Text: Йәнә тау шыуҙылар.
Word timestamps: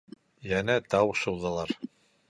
Йәнә 0.53 0.79
тау 0.95 1.15
шыуҙылар. 1.21 1.77